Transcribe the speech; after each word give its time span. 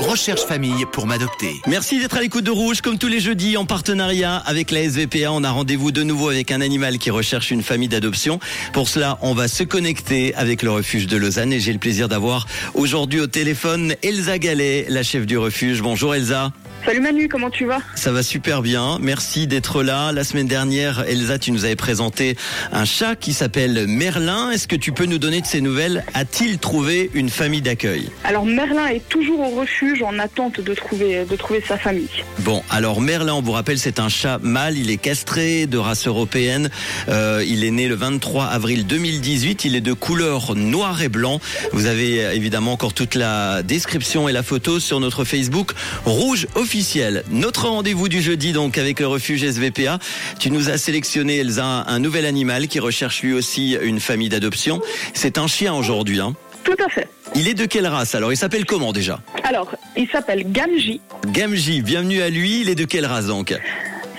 Recherche 0.00 0.42
famille 0.42 0.84
pour 0.92 1.06
m'adopter. 1.06 1.60
Merci 1.68 2.00
d'être 2.00 2.16
à 2.16 2.20
l'écoute 2.20 2.42
de 2.42 2.50
Rouge. 2.50 2.80
Comme 2.80 2.98
tous 2.98 3.06
les 3.06 3.20
jeudis, 3.20 3.56
en 3.56 3.64
partenariat 3.64 4.36
avec 4.36 4.72
la 4.72 4.82
SVPA, 4.82 5.30
on 5.30 5.44
a 5.44 5.50
rendez-vous 5.50 5.92
de 5.92 6.02
nouveau 6.02 6.28
avec 6.28 6.50
un 6.50 6.60
animal 6.60 6.98
qui 6.98 7.10
recherche 7.10 7.52
une 7.52 7.62
famille 7.62 7.88
d'adoption. 7.88 8.40
Pour 8.72 8.88
cela, 8.88 9.16
on 9.22 9.32
va 9.32 9.46
se 9.46 9.62
connecter 9.62 10.34
avec 10.34 10.62
le 10.62 10.72
refuge 10.72 11.06
de 11.06 11.16
Lausanne 11.16 11.52
et 11.52 11.60
j'ai 11.60 11.72
le 11.72 11.78
plaisir 11.78 12.08
d'avoir 12.08 12.48
aujourd'hui 12.74 13.20
au 13.20 13.28
téléphone 13.28 13.94
Elsa 14.02 14.40
Gallet, 14.40 14.86
la 14.88 15.04
chef 15.04 15.24
du 15.24 15.38
refuge. 15.38 15.82
Bonjour 15.82 16.16
Elsa. 16.16 16.50
Salut 16.84 17.00
Manu, 17.00 17.28
comment 17.28 17.48
tu 17.48 17.64
vas? 17.64 17.78
Ça 17.94 18.12
va 18.12 18.22
super 18.22 18.60
bien. 18.60 18.98
Merci 19.00 19.46
d'être 19.46 19.82
là. 19.82 20.12
La 20.12 20.22
semaine 20.22 20.46
dernière, 20.46 21.04
Elsa, 21.08 21.38
tu 21.38 21.50
nous 21.50 21.64
avais 21.64 21.76
présenté 21.76 22.36
un 22.72 22.84
chat 22.84 23.16
qui 23.16 23.32
s'appelle 23.32 23.86
Merlin. 23.86 24.50
Est-ce 24.50 24.68
que 24.68 24.76
tu 24.76 24.92
peux 24.92 25.06
nous 25.06 25.18
donner 25.18 25.40
de 25.40 25.46
ses 25.46 25.62
nouvelles? 25.62 26.04
A-t-il 26.12 26.58
trouvé 26.58 27.10
une 27.14 27.30
famille 27.30 27.62
d'accueil? 27.62 28.10
Alors 28.22 28.44
Merlin 28.44 28.86
est 28.88 29.08
toujours 29.08 29.40
au 29.40 29.60
refuge 29.60 30.02
en 30.02 30.18
attente 30.18 30.60
de 30.60 30.74
trouver, 30.74 31.24
de 31.24 31.36
trouver 31.36 31.62
sa 31.66 31.78
famille. 31.78 32.08
Bon, 32.40 32.62
alors 32.68 33.00
Merlin, 33.00 33.32
on 33.32 33.42
vous 33.42 33.52
rappelle, 33.52 33.78
c'est 33.78 33.98
un 33.98 34.10
chat 34.10 34.38
mâle. 34.42 34.76
Il 34.76 34.90
est 34.90 34.98
castré, 34.98 35.66
de 35.66 35.78
race 35.78 36.06
européenne. 36.06 36.68
Euh, 37.08 37.42
il 37.46 37.64
est 37.64 37.70
né 37.70 37.88
le 37.88 37.94
23 37.94 38.44
avril 38.44 38.86
2018. 38.86 39.64
Il 39.64 39.74
est 39.74 39.80
de 39.80 39.94
couleur 39.94 40.54
noir 40.54 41.00
et 41.00 41.08
blanc. 41.08 41.40
Vous 41.72 41.86
avez 41.86 42.24
euh, 42.26 42.34
évidemment 42.34 42.72
encore 42.72 42.92
toute 42.92 43.14
la 43.14 43.62
description 43.62 44.28
et 44.28 44.32
la 44.32 44.42
photo 44.42 44.80
sur 44.80 45.00
notre 45.00 45.24
Facebook 45.24 45.72
Rouge 46.04 46.46
officiel. 46.64 47.24
Notre 47.30 47.68
rendez-vous 47.68 48.08
du 48.08 48.22
jeudi 48.22 48.52
donc 48.52 48.78
avec 48.78 48.98
le 48.98 49.06
refuge 49.06 49.44
SVPA. 49.44 49.98
Tu 50.38 50.50
nous 50.50 50.70
as 50.70 50.78
sélectionné 50.78 51.36
Elsa 51.36 51.84
un 51.86 51.98
nouvel 51.98 52.24
animal 52.24 52.68
qui 52.68 52.80
recherche 52.80 53.22
lui 53.22 53.34
aussi 53.34 53.76
une 53.82 54.00
famille 54.00 54.30
d'adoption. 54.30 54.80
C'est 55.12 55.36
un 55.36 55.46
chien 55.46 55.74
aujourd'hui. 55.74 56.20
Hein. 56.20 56.34
Tout 56.64 56.76
à 56.82 56.88
fait. 56.88 57.06
Il 57.34 57.48
est 57.48 57.54
de 57.54 57.66
quelle 57.66 57.86
race 57.86 58.14
alors? 58.14 58.32
Il 58.32 58.38
s'appelle 58.38 58.64
comment 58.64 58.94
déjà? 58.94 59.20
Alors, 59.42 59.72
il 59.94 60.08
s'appelle 60.08 60.50
Gamji. 60.50 61.02
Gamji, 61.26 61.82
bienvenue 61.82 62.22
à 62.22 62.30
lui. 62.30 62.62
Il 62.62 62.70
est 62.70 62.74
de 62.74 62.86
quelle 62.86 63.04
race 63.04 63.26
donc? 63.26 63.54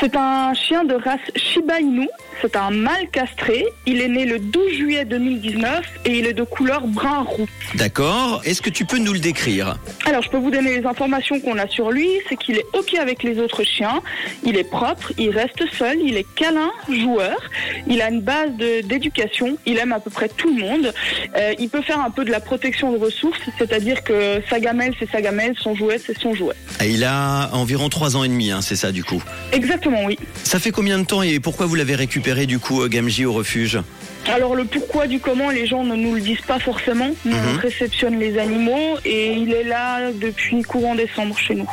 C'est 0.00 0.16
un 0.16 0.52
chien 0.54 0.82
de 0.82 0.94
race 0.94 1.20
Shiba 1.36 1.78
Inu. 1.78 2.08
C'est 2.42 2.56
un 2.56 2.70
mâle 2.70 3.08
castré. 3.12 3.64
Il 3.86 4.00
est 4.00 4.08
né 4.08 4.24
le 4.24 4.40
12 4.40 4.72
juillet 4.76 5.04
2019 5.04 5.80
et 6.06 6.18
il 6.18 6.26
est 6.26 6.32
de 6.32 6.42
couleur 6.42 6.88
brun 6.88 7.22
roux. 7.22 7.46
D'accord. 7.76 8.42
Est-ce 8.44 8.60
que 8.60 8.68
tu 8.70 8.84
peux 8.84 8.98
nous 8.98 9.12
le 9.12 9.20
décrire 9.20 9.78
Alors, 10.06 10.22
je 10.22 10.28
peux 10.28 10.38
vous 10.38 10.50
donner 10.50 10.80
les 10.80 10.84
informations 10.84 11.38
qu'on 11.38 11.56
a 11.58 11.68
sur 11.68 11.92
lui. 11.92 12.08
C'est 12.28 12.36
qu'il 12.36 12.56
est 12.56 12.66
OK 12.74 12.94
avec 12.94 13.22
les 13.22 13.38
autres 13.38 13.62
chiens. 13.62 14.02
Il 14.44 14.56
est 14.56 14.68
propre, 14.68 15.12
il 15.18 15.30
reste 15.30 15.62
seul, 15.78 15.98
il 16.04 16.16
est 16.16 16.26
câlin, 16.34 16.72
joueur. 16.90 17.36
Il 17.86 18.02
a 18.02 18.10
une 18.10 18.20
base 18.20 18.50
d'éducation. 18.84 19.56
Il 19.64 19.78
aime 19.78 19.92
à 19.92 20.00
peu 20.00 20.10
près 20.10 20.28
tout 20.28 20.52
le 20.52 20.60
monde. 20.60 20.92
Euh, 21.36 21.54
il 21.60 21.68
peut 21.68 21.82
faire 21.82 22.00
un 22.00 22.10
peu 22.10 22.24
de 22.24 22.30
la 22.32 22.40
protection 22.40 22.90
de 22.90 22.98
ressources, 22.98 23.38
c'est-à-dire 23.56 24.02
que 24.02 24.42
sa 24.50 24.58
gamelle, 24.58 24.94
c'est 24.98 25.08
sa 25.10 25.20
gamelle, 25.20 25.54
son 25.60 25.76
jouet, 25.76 26.00
c'est 26.04 26.18
son 26.18 26.34
jouet. 26.34 26.56
Ah, 26.80 26.86
Il 26.86 27.04
a 27.04 27.50
environ 27.52 27.88
trois 27.88 28.16
ans 28.16 28.24
et 28.24 28.28
demi, 28.28 28.50
hein, 28.50 28.62
c'est 28.62 28.76
ça 28.76 28.90
du 28.90 29.04
coup. 29.04 29.22
Exactement, 29.52 30.04
oui. 30.04 30.18
Ça 30.42 30.58
fait 30.58 30.72
combien 30.72 30.98
de 30.98 31.04
temps 31.04 31.22
et 31.22 31.38
pourquoi 31.38 31.66
vous 31.66 31.76
l'avez 31.76 31.94
récupéré 31.94 32.31
du 32.46 32.58
coup 32.58 32.82
euh, 32.82 32.88
Gamji 32.88 33.24
au 33.24 33.32
refuge 33.32 33.78
Alors 34.32 34.54
le 34.54 34.64
pourquoi 34.64 35.06
du 35.06 35.20
comment, 35.20 35.50
les 35.50 35.66
gens 35.66 35.84
ne 35.84 35.94
nous 35.96 36.14
le 36.14 36.20
disent 36.20 36.40
pas 36.46 36.58
forcément. 36.58 37.10
Nous, 37.24 37.32
Mhm. 37.36 37.54
on 37.54 37.58
réceptionne 37.58 38.18
les 38.18 38.38
animaux 38.38 38.96
et 39.04 39.32
il 39.32 39.52
est 39.52 39.64
là 39.64 40.10
depuis 40.12 40.62
courant 40.62 40.94
décembre 40.94 41.36
chez 41.38 41.54
nous. 41.54 41.68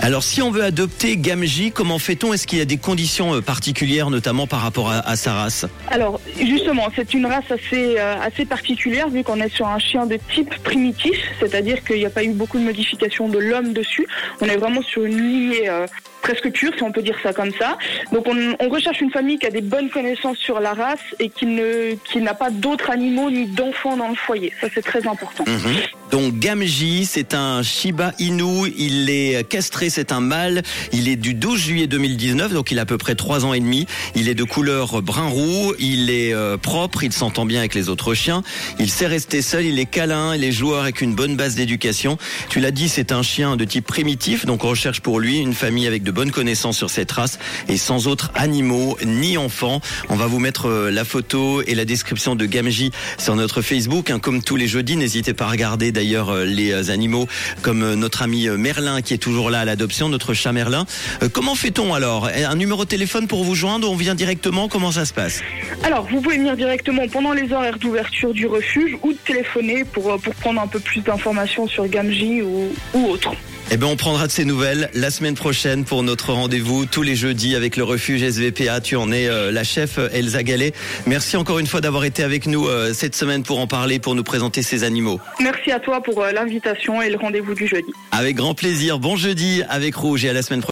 Alors 0.00 0.22
si 0.22 0.42
on 0.42 0.50
veut 0.50 0.64
adopter 0.64 1.16
Gamji, 1.16 1.70
comment 1.72 1.98
fait-on? 1.98 2.32
Est-ce 2.32 2.46
qu'il 2.46 2.58
y 2.58 2.62
a 2.62 2.64
des 2.66 2.76
conditions 2.78 3.34
euh, 3.34 3.40
particulières 3.40 4.10
notamment 4.10 4.46
par 4.46 4.60
rapport 4.60 4.90
à, 4.90 4.98
à 5.08 5.16
sa 5.16 5.32
race? 5.34 5.66
Alors 5.90 6.20
justement, 6.40 6.88
c'est 6.96 7.14
une 7.14 7.26
race 7.26 7.50
assez, 7.50 7.94
euh, 7.98 8.14
assez 8.20 8.44
particulière 8.44 9.08
vu 9.08 9.22
qu'on 9.22 9.40
est 9.40 9.54
sur 9.54 9.68
un 9.68 9.78
chien 9.78 10.06
de 10.06 10.18
type 10.34 10.54
primitif, 10.64 11.16
c'est-à-dire 11.40 11.84
qu'il 11.84 11.96
n'y 11.96 12.06
a 12.06 12.10
pas 12.10 12.24
eu 12.24 12.30
beaucoup 12.32 12.58
de 12.58 12.64
modifications 12.64 13.28
de 13.28 13.38
l'homme 13.38 13.72
dessus. 13.72 14.06
On 14.40 14.46
est 14.46 14.56
vraiment 14.56 14.82
sur 14.82 15.04
une 15.04 15.16
lignée 15.20 15.68
euh, 15.68 15.86
presque 16.22 16.50
pure, 16.50 16.72
si 16.76 16.82
on 16.82 16.92
peut 16.92 17.02
dire 17.02 17.18
ça 17.22 17.32
comme 17.32 17.52
ça. 17.52 17.76
Donc 18.12 18.26
on, 18.26 18.36
on 18.58 18.68
recherche 18.68 19.00
une 19.00 19.10
famille 19.10 19.38
qui 19.38 19.46
a 19.46 19.50
des 19.50 19.60
bonnes 19.60 19.90
connaissances 19.90 20.38
sur 20.38 20.60
la 20.60 20.72
race 20.72 21.00
et 21.18 21.28
qui 21.28 21.46
ne 21.46 21.94
qui 22.10 22.20
n'a 22.20 22.34
pas 22.34 22.50
d'autres 22.50 22.90
animaux 22.90 23.30
ni 23.30 23.46
d'enfants 23.46 23.96
dans 23.96 24.08
le 24.08 24.14
foyer. 24.14 24.52
Ça 24.60 24.68
c'est 24.72 24.82
très 24.82 25.06
important. 25.06 25.44
Mhm. 25.46 25.76
Donc 26.12 26.38
Gamji, 26.38 27.06
c'est 27.06 27.32
un 27.32 27.62
Shiba 27.62 28.12
Inu, 28.18 28.70
il 28.76 29.08
est 29.08 29.48
castré, 29.48 29.88
c'est 29.88 30.12
un 30.12 30.20
mâle, 30.20 30.62
il 30.92 31.08
est 31.08 31.16
du 31.16 31.32
12 31.32 31.58
juillet 31.58 31.86
2019, 31.86 32.52
donc 32.52 32.70
il 32.70 32.78
a 32.78 32.82
à 32.82 32.84
peu 32.84 32.98
près 32.98 33.14
trois 33.14 33.46
ans 33.46 33.54
et 33.54 33.60
demi, 33.60 33.86
il 34.14 34.28
est 34.28 34.34
de 34.34 34.44
couleur 34.44 35.00
brun 35.00 35.28
roux, 35.28 35.72
il 35.78 36.10
est 36.10 36.34
euh, 36.34 36.58
propre, 36.58 37.02
il 37.02 37.14
s'entend 37.14 37.46
bien 37.46 37.60
avec 37.60 37.74
les 37.74 37.88
autres 37.88 38.12
chiens, 38.12 38.42
il 38.78 38.90
sait 38.90 39.06
rester 39.06 39.40
seul, 39.40 39.64
il 39.64 39.78
est 39.78 39.86
câlin, 39.86 40.36
il 40.36 40.44
est 40.44 40.52
joueur 40.52 40.82
avec 40.82 41.00
une 41.00 41.14
bonne 41.14 41.34
base 41.34 41.54
d'éducation. 41.54 42.18
Tu 42.50 42.60
l'as 42.60 42.72
dit, 42.72 42.90
c'est 42.90 43.10
un 43.10 43.22
chien 43.22 43.56
de 43.56 43.64
type 43.64 43.86
primitif, 43.86 44.44
donc 44.44 44.64
on 44.64 44.68
recherche 44.68 45.00
pour 45.00 45.18
lui 45.18 45.38
une 45.38 45.54
famille 45.54 45.86
avec 45.86 46.02
de 46.02 46.10
bonnes 46.10 46.30
connaissances 46.30 46.76
sur 46.76 46.90
cette 46.90 47.10
race 47.10 47.38
et 47.70 47.78
sans 47.78 48.06
autres 48.06 48.30
animaux 48.34 48.98
ni 49.06 49.38
enfants. 49.38 49.80
On 50.10 50.16
va 50.16 50.26
vous 50.26 50.40
mettre 50.40 50.66
euh, 50.66 50.90
la 50.90 51.06
photo 51.06 51.62
et 51.62 51.74
la 51.74 51.86
description 51.86 52.36
de 52.36 52.44
Gamji 52.44 52.90
sur 53.16 53.34
notre 53.34 53.62
Facebook, 53.62 54.10
hein, 54.10 54.18
comme 54.18 54.42
tous 54.42 54.56
les 54.56 54.66
jeudis. 54.66 54.96
N'hésitez 54.96 55.32
pas 55.32 55.46
à 55.46 55.50
regarder 55.50 55.90
d'ailleurs 56.02 56.30
euh, 56.30 56.44
les 56.44 56.72
euh, 56.72 56.92
animaux 56.92 57.28
comme 57.62 57.82
euh, 57.84 57.94
notre 57.94 58.22
ami 58.22 58.48
Merlin 58.48 59.02
qui 59.02 59.14
est 59.14 59.18
toujours 59.18 59.50
là 59.50 59.60
à 59.60 59.64
l'adoption, 59.64 60.08
notre 60.08 60.34
chat 60.34 60.52
Merlin. 60.52 60.84
Comment 61.32 61.54
fait-on 61.54 61.94
alors? 61.94 62.26
Un 62.26 62.56
numéro 62.56 62.84
de 62.84 62.88
téléphone 62.88 63.28
pour 63.28 63.44
vous 63.44 63.54
joindre? 63.54 63.88
On 63.90 63.94
vient 63.94 64.16
directement? 64.16 64.68
Comment 64.68 64.90
ça 64.90 65.04
se 65.04 65.12
passe? 65.12 65.40
Alors, 65.84 66.06
vous 66.10 66.20
pouvez 66.20 66.38
venir 66.38 66.56
directement 66.56 67.06
pendant 67.08 67.32
les 67.32 67.52
horaires 67.52 67.78
d'ouverture 67.78 68.34
du 68.34 68.46
refuge 68.46 68.96
ou 69.02 69.12
téléphoner 69.12 69.84
pour, 69.84 70.18
pour 70.18 70.34
prendre 70.34 70.60
un 70.60 70.66
peu 70.66 70.80
plus 70.80 71.00
d'informations 71.02 71.68
sur 71.68 71.86
Gamji 71.86 72.42
ou, 72.42 72.72
ou 72.94 73.06
autre. 73.08 73.32
Eh 73.74 73.78
bien, 73.78 73.88
on 73.88 73.96
prendra 73.96 74.26
de 74.26 74.32
ces 74.32 74.44
nouvelles 74.44 74.90
la 74.92 75.10
semaine 75.10 75.34
prochaine 75.34 75.86
pour 75.86 76.02
notre 76.02 76.34
rendez-vous 76.34 76.84
tous 76.84 77.00
les 77.00 77.16
jeudis 77.16 77.56
avec 77.56 77.78
le 77.78 77.84
refuge 77.84 78.20
SVPA. 78.20 78.82
Tu 78.82 78.96
en 78.96 79.10
es 79.10 79.28
euh, 79.28 79.50
la 79.50 79.64
chef 79.64 79.96
euh, 79.96 80.10
Elsa 80.12 80.42
Gallet. 80.42 80.74
Merci 81.06 81.38
encore 81.38 81.58
une 81.58 81.66
fois 81.66 81.80
d'avoir 81.80 82.04
été 82.04 82.22
avec 82.22 82.46
nous 82.46 82.68
euh, 82.68 82.92
cette 82.92 83.16
semaine 83.16 83.42
pour 83.42 83.60
en 83.60 83.66
parler, 83.66 83.98
pour 83.98 84.14
nous 84.14 84.24
présenter 84.24 84.60
ces 84.60 84.84
animaux. 84.84 85.22
Merci 85.40 85.72
à 85.72 85.80
toi 85.80 86.02
pour 86.02 86.22
euh, 86.22 86.32
l'invitation 86.32 87.00
et 87.00 87.08
le 87.08 87.16
rendez-vous 87.16 87.54
du 87.54 87.66
jeudi. 87.66 87.90
Avec 88.10 88.36
grand 88.36 88.52
plaisir. 88.52 88.98
Bon 88.98 89.16
jeudi 89.16 89.62
avec 89.70 89.94
Rouge 89.94 90.26
et 90.26 90.28
à 90.28 90.34
la 90.34 90.42
semaine 90.42 90.60
prochaine. 90.60 90.60